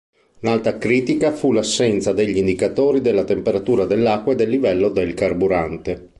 [0.39, 6.09] Un'altra critica fu l'assenza degli indicatori della temperatura dell'acqua e del livello del carburante.